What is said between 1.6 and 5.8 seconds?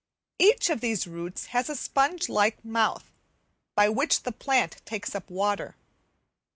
a sponge like mouth by which the plant takes up water.